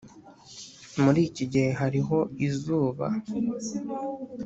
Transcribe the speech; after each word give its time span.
muri 1.03 1.19
iki 1.29 1.43
gihe 1.51 1.69
hariho 1.79 2.17
izuba. 2.47 3.05